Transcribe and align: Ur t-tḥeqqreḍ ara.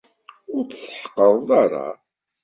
Ur 0.55 0.63
t-tḥeqqreḍ 0.65 1.49
ara. 1.63 1.87